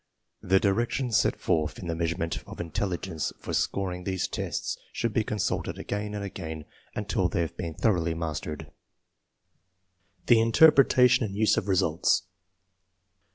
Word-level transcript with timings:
The 0.41 0.59
directions 0.59 1.17
set 1.17 1.35
forth 1.39 1.77
in 1.77 1.85
The 1.87 1.93
Meas 1.93 2.15
urement 2.15 2.41
of 2.47 2.59
Intelligence 2.59 3.31
for 3.37 3.53
scoring 3.53 4.03
these 4.03 4.27
tests 4.27 4.75
should 4.91 5.13
be 5.13 5.23
consulted 5.23 5.77
again 5.77 6.15
and 6.15 6.23
again 6.23 6.65
until 6.95 7.29
they 7.29 7.41
have 7.41 7.55
been 7.55 7.75
thoroughly 7.75 8.15
mastered. 8.15 8.71
The 10.25 10.41
Interpretation 10.41 11.23
and 11.23 11.35
use 11.35 11.55
of 11.55 11.67
results. 11.67 12.23